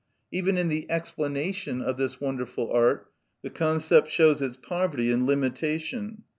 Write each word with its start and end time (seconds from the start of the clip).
Even 0.31 0.57
in 0.57 0.67
the 0.67 0.89
explanation 0.89 1.79
of 1.79 1.95
this 1.95 2.19
wonderful 2.19 2.71
art, 2.71 3.11
the 3.43 3.51
concept 3.51 4.09
shows 4.09 4.41
its 4.41 4.57
poverty 4.57 5.11
and 5.11 5.27
limitation. 5.27 6.23